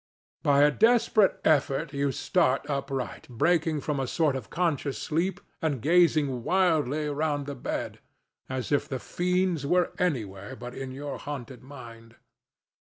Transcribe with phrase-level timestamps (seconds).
[0.41, 5.79] By a desperate effort you start upright, breaking from a sort of conscious sleep and
[5.79, 7.99] gazing wildly round the bed,
[8.49, 12.15] as if the fiends were anywhere but in your haunted mind.